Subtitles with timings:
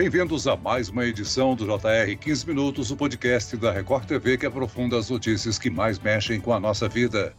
[0.00, 4.46] Bem-vindos a mais uma edição do JR 15 Minutos, o podcast da Record TV que
[4.46, 7.34] aprofunda as notícias que mais mexem com a nossa vida.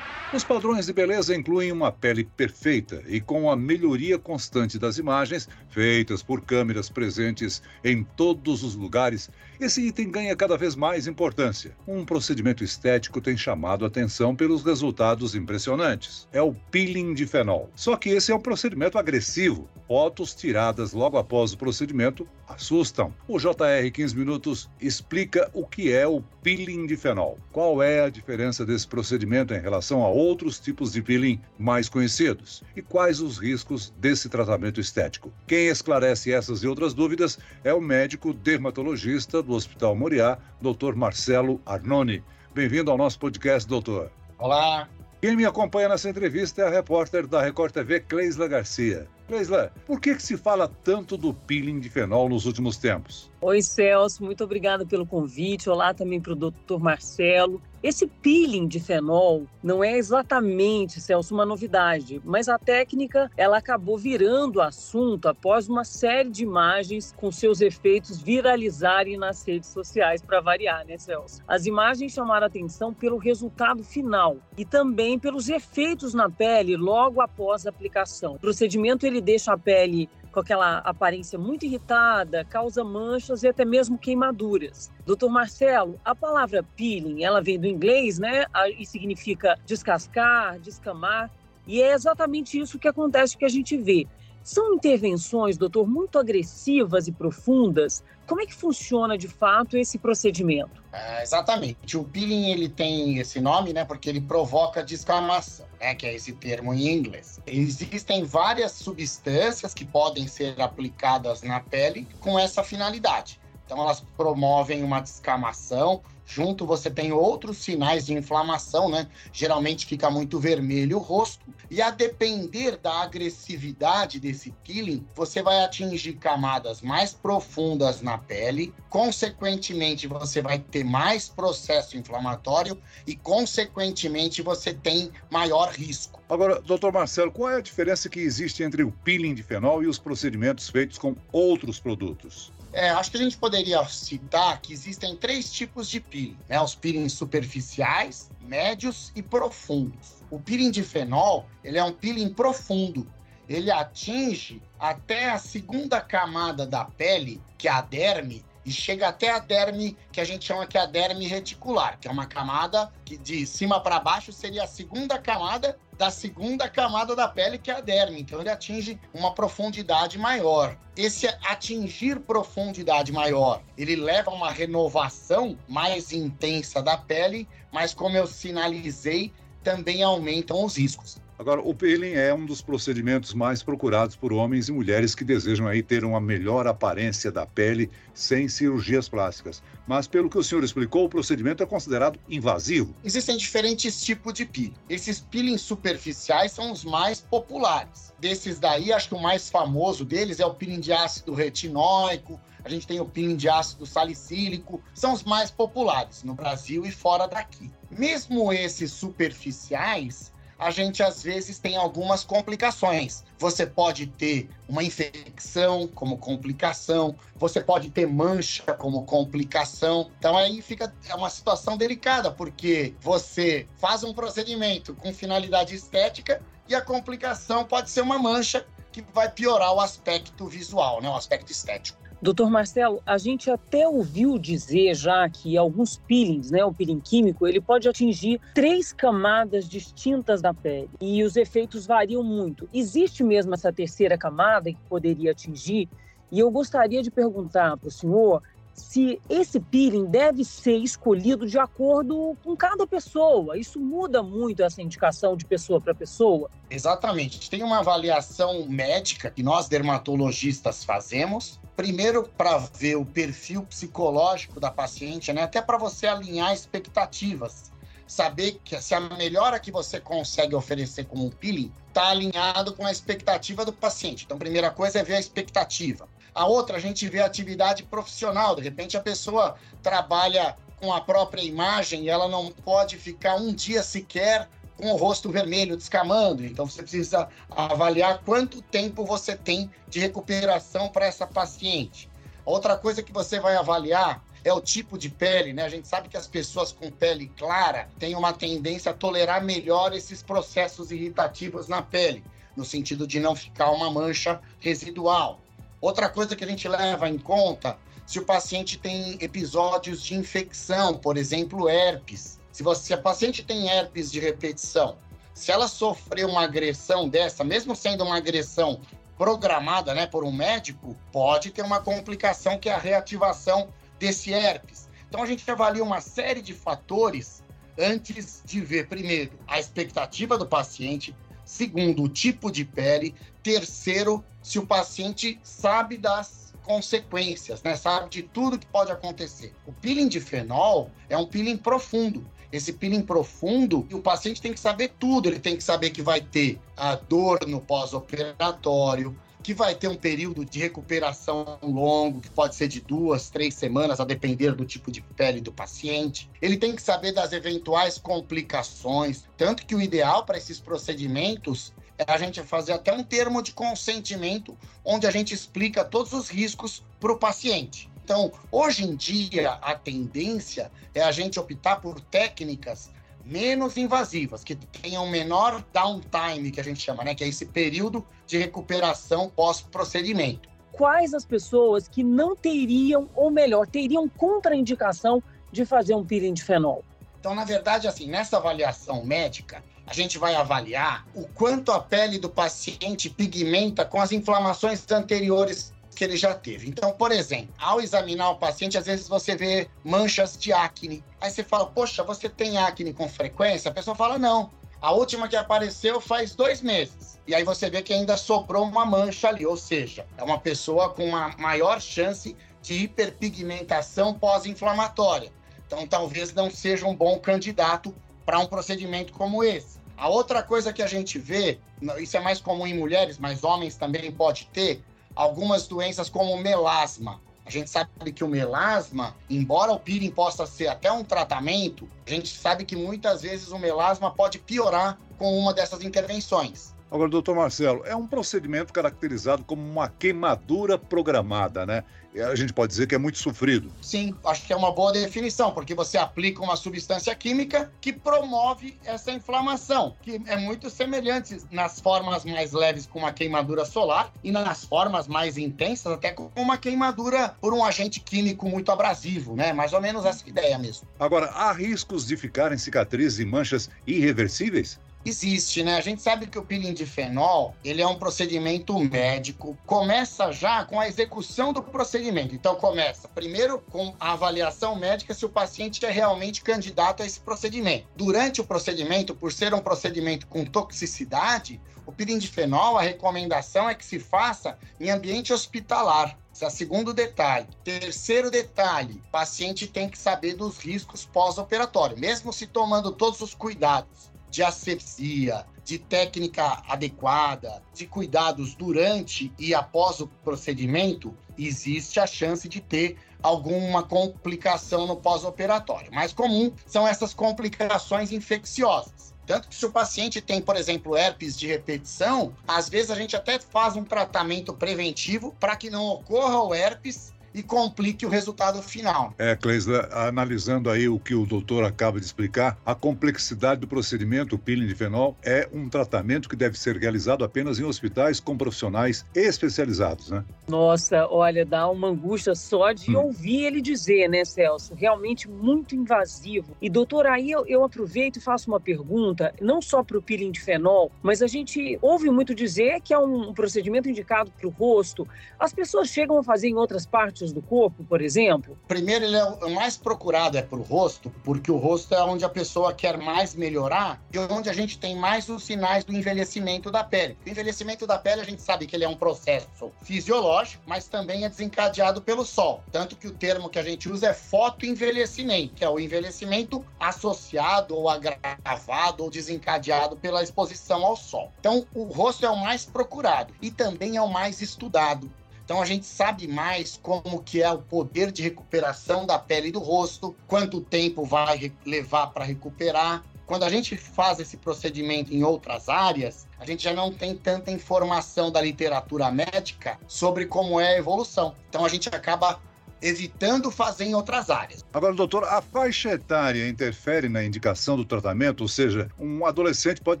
[0.32, 5.48] Os padrões de beleza incluem uma pele perfeita e com a melhoria constante das imagens,
[5.68, 9.28] feitas por câmeras presentes em todos os lugares,
[9.64, 11.76] esse item ganha cada vez mais importância.
[11.86, 16.28] Um procedimento estético tem chamado atenção pelos resultados impressionantes.
[16.32, 17.70] É o peeling de fenol.
[17.76, 19.68] Só que esse é um procedimento agressivo.
[19.86, 23.14] Fotos tiradas logo após o procedimento assustam.
[23.28, 27.38] O JR 15 Minutos explica o que é o peeling de fenol.
[27.52, 32.62] Qual é a diferença desse procedimento em relação a outros tipos de peeling mais conhecidos?
[32.74, 35.32] E quais os riscos desse tratamento estético?
[35.46, 40.94] Quem esclarece essas e outras dúvidas é o médico dermatologista do Hospital Moriá, Dr.
[40.94, 42.22] Marcelo Arnone.
[42.54, 44.10] Bem-vindo ao nosso podcast, doutor.
[44.38, 44.88] Olá.
[45.20, 49.06] Quem me acompanha nessa entrevista é a repórter da Record TV, Cleisla Garcia.
[49.32, 53.30] Cleisla, por que, que se fala tanto do peeling de fenol nos últimos tempos?
[53.40, 55.70] Oi, Celso, muito obrigada pelo convite.
[55.70, 57.62] Olá também para o doutor Marcelo.
[57.82, 63.98] Esse peeling de fenol não é exatamente, Celso, uma novidade, mas a técnica ela acabou
[63.98, 70.40] virando assunto após uma série de imagens com seus efeitos viralizarem nas redes sociais, para
[70.40, 71.42] variar, né, Celso?
[71.48, 77.66] As imagens chamaram atenção pelo resultado final e também pelos efeitos na pele logo após
[77.66, 78.34] a aplicação.
[78.34, 83.64] O procedimento ele deixa a pele com aquela aparência muito irritada, causa manchas e até
[83.64, 84.90] mesmo queimaduras.
[85.06, 88.46] Doutor Marcelo, a palavra peeling, ela vem do inglês, né?
[88.78, 91.30] E significa descascar, descamar.
[91.66, 94.06] E é exatamente isso que acontece que a gente vê.
[94.42, 98.02] São intervenções, doutor, muito agressivas e profundas.
[98.26, 100.82] Como é que funciona de fato esse procedimento?
[100.92, 101.96] É, exatamente.
[101.96, 106.32] O peeling ele tem esse nome, né, porque ele provoca descamação, né, que é esse
[106.32, 107.40] termo em inglês.
[107.46, 113.40] Existem várias substâncias que podem ser aplicadas na pele com essa finalidade.
[113.64, 116.02] Então elas promovem uma descamação,
[116.34, 119.06] Junto você tem outros sinais de inflamação, né?
[119.34, 121.44] Geralmente fica muito vermelho o rosto.
[121.70, 128.72] E a depender da agressividade desse peeling, você vai atingir camadas mais profundas na pele.
[128.88, 136.22] Consequentemente, você vai ter mais processo inflamatório e, consequentemente, você tem maior risco.
[136.30, 139.86] Agora, doutor Marcelo, qual é a diferença que existe entre o peeling de fenol e
[139.86, 142.50] os procedimentos feitos com outros produtos?
[142.72, 146.60] É, acho que a gente poderia citar que existem três tipos de peeling, né?
[146.60, 150.22] Os peelings superficiais, médios e profundos.
[150.30, 153.06] O peeling de fenol, ele é um peeling profundo.
[153.48, 159.30] Ele atinge até a segunda camada da pele, que é a derme, e chega até
[159.30, 162.92] a derme, que a gente chama que é a derme reticular, que é uma camada
[163.04, 167.70] que de cima para baixo seria a segunda camada da segunda camada da pele, que
[167.70, 168.20] é a derme.
[168.20, 170.76] Então ele atinge uma profundidade maior.
[170.96, 178.16] Esse atingir profundidade maior, ele leva a uma renovação mais intensa da pele, mas como
[178.16, 179.32] eu sinalizei,
[179.62, 181.21] também aumentam os riscos.
[181.38, 185.66] Agora, o peeling é um dos procedimentos mais procurados por homens e mulheres que desejam
[185.66, 189.62] aí ter uma melhor aparência da pele sem cirurgias plásticas.
[189.86, 192.94] Mas, pelo que o senhor explicou, o procedimento é considerado invasivo.
[193.02, 194.74] Existem diferentes tipos de peeling.
[194.88, 198.12] Esses peelings superficiais são os mais populares.
[198.20, 202.68] Desses daí, acho que o mais famoso deles é o peeling de ácido retinóico, a
[202.68, 207.26] gente tem o peeling de ácido salicílico, são os mais populares no Brasil e fora
[207.26, 207.70] daqui.
[207.90, 210.31] Mesmo esses superficiais,
[210.62, 213.24] a gente às vezes tem algumas complicações.
[213.38, 220.10] Você pode ter uma infecção como complicação, você pode ter mancha como complicação.
[220.18, 226.40] Então aí fica é uma situação delicada, porque você faz um procedimento com finalidade estética
[226.68, 231.16] e a complicação pode ser uma mancha que vai piorar o aspecto visual, né, o
[231.16, 232.01] aspecto estético.
[232.22, 237.48] Doutor Marcelo, a gente até ouviu dizer já que alguns peelings, né, o peeling químico,
[237.48, 242.68] ele pode atingir três camadas distintas da pele e os efeitos variam muito.
[242.72, 245.88] Existe mesmo essa terceira camada que poderia atingir?
[246.30, 248.40] E eu gostaria de perguntar para o senhor
[248.74, 253.58] se esse peeling deve ser escolhido de acordo com cada pessoa.
[253.58, 256.50] Isso muda muito essa indicação de pessoa para pessoa?
[256.70, 257.50] Exatamente.
[257.50, 261.60] Tem uma avaliação médica que nós dermatologistas fazemos.
[261.76, 265.42] Primeiro, para ver o perfil psicológico da paciente, né?
[265.42, 267.70] até para você alinhar expectativas.
[268.06, 272.84] Saber que se a melhora que você consegue oferecer com um peeling está alinhado com
[272.84, 274.24] a expectativa do paciente.
[274.24, 276.08] Então, primeira coisa é ver a expectativa.
[276.34, 278.56] A outra, a gente vê a atividade profissional.
[278.56, 283.52] De repente, a pessoa trabalha com a própria imagem e ela não pode ficar um
[283.52, 286.44] dia sequer com o rosto vermelho descamando.
[286.44, 292.10] Então, você precisa avaliar quanto tempo você tem de recuperação para essa paciente.
[292.44, 295.64] Outra coisa que você vai avaliar é o tipo de pele, né?
[295.64, 299.92] A gente sabe que as pessoas com pele clara têm uma tendência a tolerar melhor
[299.92, 302.24] esses processos irritativos na pele,
[302.56, 305.41] no sentido de não ficar uma mancha residual.
[305.82, 307.76] Outra coisa que a gente leva em conta,
[308.06, 312.38] se o paciente tem episódios de infecção, por exemplo, herpes.
[312.52, 314.96] Se, você, se a paciente tem herpes de repetição,
[315.34, 318.80] se ela sofrer uma agressão dessa, mesmo sendo uma agressão
[319.18, 323.68] programada né, por um médico, pode ter uma complicação que é a reativação
[323.98, 324.88] desse herpes.
[325.08, 327.42] Então a gente avalia uma série de fatores
[327.76, 331.12] antes de ver, primeiro, a expectativa do paciente,
[331.52, 337.76] segundo, o tipo de pele, terceiro, se o paciente sabe das consequências, né?
[337.76, 339.52] Sabe de tudo que pode acontecer.
[339.66, 342.26] O peeling de fenol é um peeling profundo.
[342.50, 345.28] Esse peeling profundo, o paciente tem que saber tudo.
[345.28, 349.96] Ele tem que saber que vai ter a dor no pós-operatório, que vai ter um
[349.96, 354.90] período de recuperação longo, que pode ser de duas, três semanas, a depender do tipo
[354.90, 356.30] de pele do paciente.
[356.40, 362.04] Ele tem que saber das eventuais complicações, tanto que o ideal para esses procedimentos é
[362.06, 366.82] a gente fazer até um termo de consentimento, onde a gente explica todos os riscos
[367.00, 367.90] para o paciente.
[368.04, 372.90] Então, hoje em dia, a tendência é a gente optar por técnicas
[373.24, 377.14] menos invasivas, que tenham menor downtime, que a gente chama, né?
[377.14, 380.48] Que é esse período de recuperação pós-procedimento.
[380.72, 386.42] Quais as pessoas que não teriam, ou melhor, teriam contraindicação de fazer um peeling de
[386.42, 386.82] fenol?
[387.20, 392.18] Então, na verdade, assim, nessa avaliação médica, a gente vai avaliar o quanto a pele
[392.18, 396.68] do paciente pigmenta com as inflamações anteriores que ele já teve.
[396.68, 401.04] Então, por exemplo, ao examinar o paciente, às vezes você vê manchas de acne.
[401.20, 403.70] Aí você fala, poxa, você tem acne com frequência?
[403.70, 404.50] A pessoa fala, não.
[404.80, 407.20] A última que apareceu faz dois meses.
[407.26, 410.90] E aí você vê que ainda sobrou uma mancha ali, ou seja, é uma pessoa
[410.90, 415.32] com uma maior chance de hiperpigmentação pós-inflamatória.
[415.66, 417.94] Então, talvez não seja um bom candidato
[418.26, 419.80] para um procedimento como esse.
[419.96, 421.58] A outra coisa que a gente vê,
[421.98, 424.82] isso é mais comum em mulheres, mas homens também pode ter,
[425.14, 427.20] algumas doenças como melasma.
[427.44, 432.10] A gente sabe que o melasma, embora o peeling possa ser até um tratamento, a
[432.10, 436.71] gente sabe que muitas vezes o melasma pode piorar com uma dessas intervenções.
[436.92, 441.84] Agora, doutor Marcelo, é um procedimento caracterizado como uma queimadura programada, né?
[442.14, 443.72] A gente pode dizer que é muito sofrido.
[443.80, 448.78] Sim, acho que é uma boa definição, porque você aplica uma substância química que promove
[448.84, 454.30] essa inflamação, que é muito semelhante nas formas mais leves com uma queimadura solar e
[454.30, 459.54] nas formas mais intensas até com uma queimadura por um agente químico muito abrasivo, né?
[459.54, 460.86] Mais ou menos essa ideia mesmo.
[461.00, 464.78] Agora, há riscos de ficarem cicatrizes e manchas irreversíveis?
[465.04, 465.76] Existe, né?
[465.76, 469.58] A gente sabe que o peeling de fenol, ele é um procedimento médico.
[469.66, 472.36] Começa já com a execução do procedimento.
[472.36, 477.18] Então começa primeiro com a avaliação médica se o paciente é realmente candidato a esse
[477.18, 477.88] procedimento.
[477.96, 483.68] Durante o procedimento, por ser um procedimento com toxicidade, o peeling de fenol, a recomendação
[483.68, 486.16] é que se faça em ambiente hospitalar.
[486.32, 487.48] Esse é o segundo detalhe.
[487.64, 494.11] Terceiro detalhe: paciente tem que saber dos riscos pós-operatório, mesmo se tomando todos os cuidados
[494.32, 502.48] de asepsia, de técnica adequada, de cuidados durante e após o procedimento, existe a chance
[502.48, 505.92] de ter alguma complicação no pós-operatório.
[505.92, 509.12] Mais comum são essas complicações infecciosas.
[509.26, 513.14] Tanto que se o paciente tem, por exemplo, herpes de repetição, às vezes a gente
[513.14, 518.62] até faz um tratamento preventivo para que não ocorra o herpes e complique o resultado
[518.62, 519.14] final.
[519.18, 524.36] É, Cleisla, analisando aí o que o doutor acaba de explicar, a complexidade do procedimento,
[524.36, 528.36] o peeling de fenol, é um tratamento que deve ser realizado apenas em hospitais com
[528.36, 530.24] profissionais especializados, né?
[530.48, 533.06] Nossa, olha, dá uma angústia só de hum.
[533.06, 534.74] ouvir ele dizer, né, Celso?
[534.74, 536.56] Realmente muito invasivo.
[536.60, 540.30] E, doutor, aí eu, eu aproveito e faço uma pergunta, não só para o peeling
[540.30, 544.50] de fenol, mas a gente ouve muito dizer que é um procedimento indicado para o
[544.50, 545.06] rosto.
[545.38, 548.58] As pessoas chegam a fazer em outras partes partes do corpo, por exemplo?
[548.66, 552.24] Primeiro, ele é o mais procurado é para o rosto, porque o rosto é onde
[552.24, 556.70] a pessoa quer mais melhorar e onde a gente tem mais os sinais do envelhecimento
[556.70, 557.16] da pele.
[557.24, 561.24] O envelhecimento da pele, a gente sabe que ele é um processo fisiológico, mas também
[561.24, 562.62] é desencadeado pelo sol.
[562.72, 567.76] Tanto que o termo que a gente usa é fotoenvelhecimento, que é o envelhecimento associado
[567.76, 571.30] ou agravado ou desencadeado pela exposição ao sol.
[571.38, 575.10] Então, o rosto é o mais procurado e também é o mais estudado.
[575.52, 579.58] Então a gente sabe mais como que é o poder de recuperação da pele do
[579.58, 583.04] rosto, quanto tempo vai levar para recuperar.
[583.26, 587.50] quando a gente faz esse procedimento em outras áreas, a gente já não tem tanta
[587.50, 591.34] informação da literatura médica sobre como é a evolução.
[591.50, 592.40] Então a gente acaba
[592.82, 594.64] evitando fazer em outras áreas.
[594.74, 598.42] Agora, doutor, a faixa etária interfere na indicação do tratamento?
[598.42, 600.00] Ou seja, um adolescente pode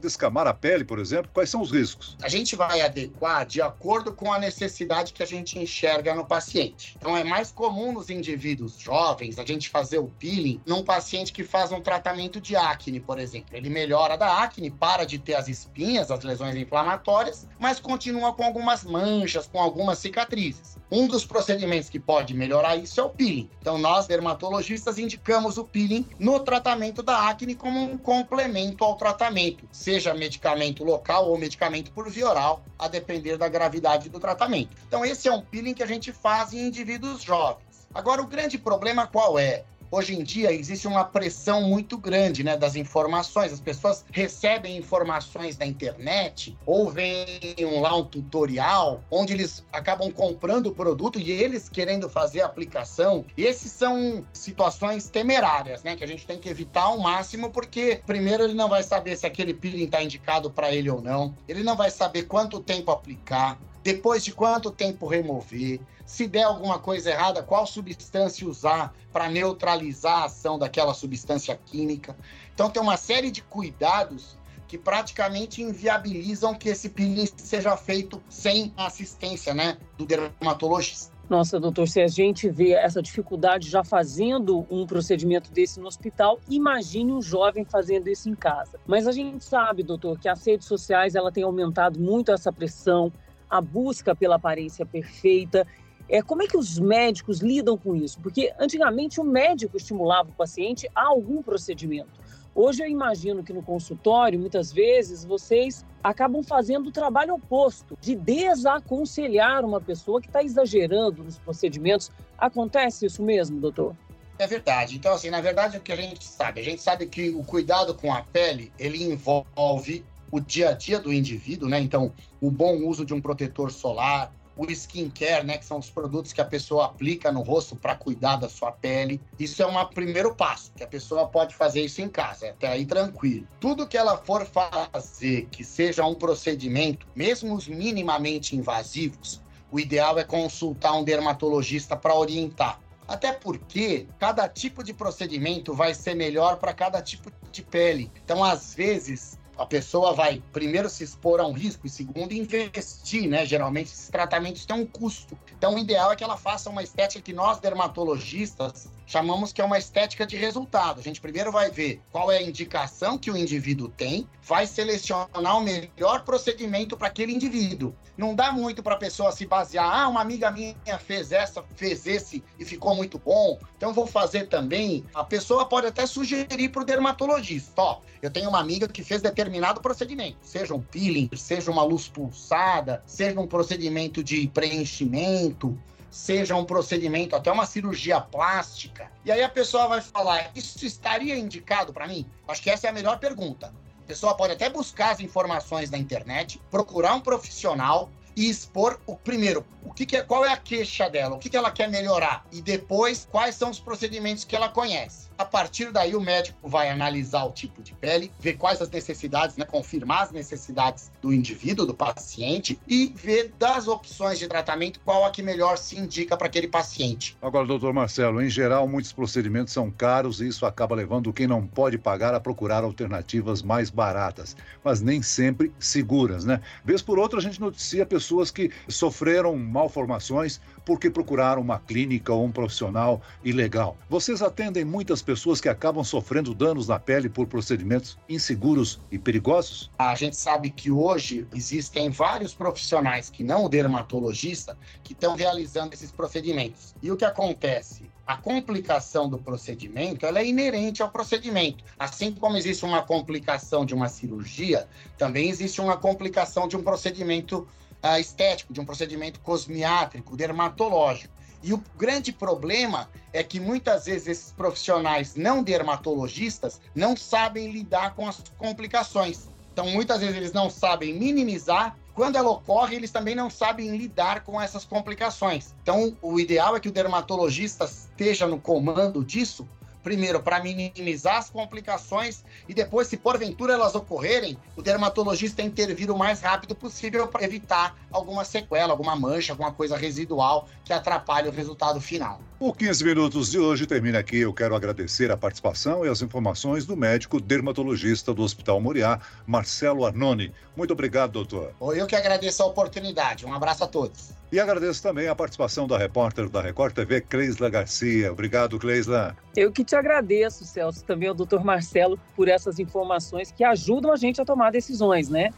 [0.00, 1.30] descamar a pele, por exemplo?
[1.32, 2.16] Quais são os riscos?
[2.22, 6.96] A gente vai adequar de acordo com a necessidade que a gente enxerga no paciente.
[6.98, 11.44] Então, é mais comum nos indivíduos jovens a gente fazer o peeling num paciente que
[11.44, 13.56] faz um tratamento de acne, por exemplo.
[13.56, 18.44] Ele melhora da acne, para de ter as espinhas, as lesões inflamatórias, mas continua com
[18.44, 20.76] algumas manchas, com algumas cicatrizes.
[20.90, 23.50] Um dos procedimentos que pode melhorar isso é o peeling.
[23.60, 29.68] Então, nós, dermatologistas, indicamos o peeling no tratamento da acne como um complemento ao tratamento,
[29.70, 34.76] seja medicamento local ou medicamento por via oral, a depender da gravidade do tratamento.
[34.86, 37.88] Então, esse é um peeling que a gente faz em indivíduos jovens.
[37.94, 39.64] Agora, o grande problema qual é?
[39.92, 43.52] Hoje em dia existe uma pressão muito grande né, das informações.
[43.52, 50.68] As pessoas recebem informações da internet ou veem lá um tutorial onde eles acabam comprando
[50.68, 53.24] o produto e eles querendo fazer a aplicação.
[53.36, 55.94] E esses são situações temerárias, né?
[55.94, 59.26] Que a gente tem que evitar ao máximo, porque primeiro ele não vai saber se
[59.26, 61.36] aquele peeling está indicado para ele ou não.
[61.46, 66.78] Ele não vai saber quanto tempo aplicar depois de quanto tempo remover, se der alguma
[66.78, 72.16] coisa errada, qual substância usar para neutralizar a ação daquela substância química.
[72.54, 78.72] Então, tem uma série de cuidados que praticamente inviabilizam que esse peeling seja feito sem
[78.76, 81.12] assistência né, do dermatologista.
[81.28, 86.38] Nossa, doutor, se a gente vê essa dificuldade já fazendo um procedimento desse no hospital,
[86.48, 88.78] imagine um jovem fazendo isso em casa.
[88.86, 93.12] Mas a gente sabe, doutor, que as redes sociais ela tem aumentado muito essa pressão,
[93.48, 95.66] a busca pela aparência perfeita.
[96.12, 98.20] É, como é que os médicos lidam com isso?
[98.20, 102.10] Porque antigamente o médico estimulava o paciente a algum procedimento.
[102.54, 108.14] Hoje eu imagino que no consultório, muitas vezes, vocês acabam fazendo o trabalho oposto, de
[108.14, 112.10] desaconselhar uma pessoa que está exagerando nos procedimentos.
[112.36, 113.96] Acontece isso mesmo, doutor?
[114.38, 114.96] É verdade.
[114.96, 116.60] Então, assim, na verdade, o que a gente sabe?
[116.60, 120.98] A gente sabe que o cuidado com a pele, ele envolve o dia a dia
[120.98, 121.80] do indivíduo, né?
[121.80, 126.32] Então, o bom uso de um protetor solar, o skincare, né, que são os produtos
[126.32, 129.20] que a pessoa aplica no rosto para cuidar da sua pele.
[129.38, 132.84] Isso é um primeiro passo, que a pessoa pode fazer isso em casa, até aí
[132.84, 133.46] tranquilo.
[133.60, 139.40] Tudo que ela for fazer que seja um procedimento, mesmo os minimamente invasivos,
[139.70, 142.78] o ideal é consultar um dermatologista para orientar.
[143.08, 148.10] Até porque cada tipo de procedimento vai ser melhor para cada tipo de pele.
[148.22, 153.28] Então, às vezes, a pessoa vai primeiro se expor a um risco e segundo investir,
[153.28, 153.44] né?
[153.44, 155.38] Geralmente esses tratamentos têm um custo.
[155.56, 159.64] Então o ideal é que ela faça uma estética que nós dermatologistas chamamos que é
[159.64, 161.00] uma estética de resultado.
[161.00, 165.56] A gente primeiro vai ver qual é a indicação que o indivíduo tem, vai selecionar
[165.56, 167.94] o melhor procedimento para aquele indivíduo.
[168.16, 172.06] Não dá muito para a pessoa se basear, ah, uma amiga minha fez essa, fez
[172.06, 175.04] esse e ficou muito bom, então vou fazer também.
[175.14, 179.22] A pessoa pode até sugerir para o dermatologista, ó, eu tenho uma amiga que fez
[179.22, 185.76] determinado procedimento, seja um peeling, seja uma luz pulsada, seja um procedimento de preenchimento,
[186.12, 189.10] seja um procedimento, até uma cirurgia plástica.
[189.24, 192.24] E aí a pessoa vai falar: Isso estaria indicado para mim?
[192.46, 193.74] Acho que essa é a melhor pergunta.
[194.04, 199.16] A pessoa pode até buscar as informações na internet, procurar um profissional, e expor o
[199.16, 201.88] primeiro, o que, que é, qual é a queixa dela, o que, que ela quer
[201.88, 205.28] melhorar e depois quais são os procedimentos que ela conhece.
[205.38, 209.56] A partir daí, o médico vai analisar o tipo de pele, ver quais as necessidades,
[209.56, 215.24] né, confirmar as necessidades do indivíduo, do paciente, e ver das opções de tratamento qual
[215.24, 217.36] a que melhor se indica para aquele paciente.
[217.40, 221.66] Agora, doutor Marcelo, em geral, muitos procedimentos são caros e isso acaba levando quem não
[221.66, 226.60] pode pagar a procurar alternativas mais baratas, mas nem sempre seguras, né?
[226.84, 232.44] Vez por outra, a gente noticia pessoas que sofreram malformações porque procuraram uma clínica ou
[232.44, 233.96] um profissional ilegal.
[234.08, 239.90] Vocês atendem muitas pessoas que acabam sofrendo danos na pele por procedimentos inseguros e perigosos?
[239.98, 245.94] A gente sabe que hoje existem vários profissionais que não o dermatologista que estão realizando
[245.94, 246.94] esses procedimentos.
[247.02, 248.10] E o que acontece?
[248.26, 251.84] a complicação do procedimento ela é inerente ao procedimento.
[251.98, 254.88] Assim como existe uma complicação de uma cirurgia,
[255.18, 257.66] também existe uma complicação de um procedimento
[258.02, 261.34] uh, estético, de um procedimento cosmiátrico, dermatológico.
[261.62, 268.14] E o grande problema é que muitas vezes esses profissionais não dermatologistas não sabem lidar
[268.14, 269.48] com as complicações.
[269.72, 271.96] Então, muitas vezes eles não sabem minimizar.
[272.14, 275.74] Quando ela ocorre, eles também não sabem lidar com essas complicações.
[275.82, 279.66] Então, o ideal é que o dermatologista esteja no comando disso
[280.02, 286.18] primeiro, para minimizar as complicações e depois, se porventura elas ocorrerem, o dermatologista intervir o
[286.18, 291.52] mais rápido possível para evitar alguma sequela, alguma mancha, alguma coisa residual que atrapalhe o
[291.52, 292.40] resultado final.
[292.64, 294.38] O 15 Minutos de hoje termina aqui.
[294.38, 300.06] Eu quero agradecer a participação e as informações do médico dermatologista do Hospital Moriá, Marcelo
[300.06, 300.54] Arnone.
[300.76, 301.72] Muito obrigado, doutor.
[301.96, 303.44] Eu que agradeço a oportunidade.
[303.44, 304.30] Um abraço a todos.
[304.52, 308.30] E agradeço também a participação da repórter da Record TV, Cleisla Garcia.
[308.30, 309.36] Obrigado, Cleisla.
[309.56, 314.16] Eu que te agradeço, Celso, também ao doutor Marcelo, por essas informações que ajudam a
[314.16, 315.50] gente a tomar decisões, né?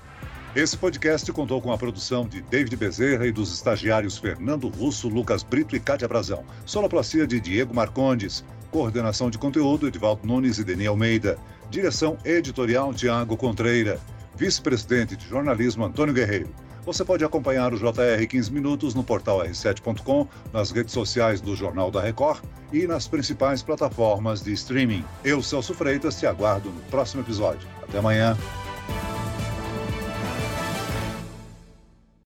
[0.55, 5.43] Esse podcast contou com a produção de David Bezerra e dos estagiários Fernando Russo, Lucas
[5.43, 6.45] Brito e Cátia Brazão.
[6.65, 8.45] Sonoplastia de Diego Marcondes.
[8.71, 11.37] Coordenação de conteúdo, Edvaldo Nunes e Deni Almeida.
[11.69, 13.99] Direção editorial, Tiago Contreira.
[14.37, 16.55] Vice-presidente de jornalismo, Antônio Guerreiro.
[16.87, 21.91] Você pode acompanhar o JR 15 Minutos no portal r7.com, nas redes sociais do Jornal
[21.91, 25.05] da Record e nas principais plataformas de streaming.
[25.25, 27.67] Eu, Celso Freitas, te aguardo no próximo episódio.
[27.83, 28.37] Até amanhã.